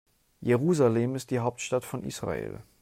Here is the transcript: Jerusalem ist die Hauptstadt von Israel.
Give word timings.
Jerusalem 0.41 1.13
ist 1.13 1.29
die 1.29 1.37
Hauptstadt 1.41 1.85
von 1.85 2.03
Israel. 2.03 2.63